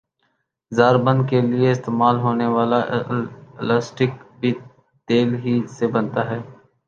[0.71, 2.79] زار بند کیلئے استعمال ہونے والا
[3.59, 4.51] الاسٹک بھی
[5.07, 6.39] تیل ہی سے بنتا ھے